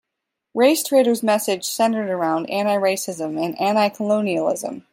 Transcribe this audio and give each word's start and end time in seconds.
Racetraitor's 0.57 1.21
message 1.21 1.63
centered 1.63 2.09
around 2.09 2.49
anti-racism 2.49 3.39
and 3.39 3.55
anti-colonialism. 3.61 4.87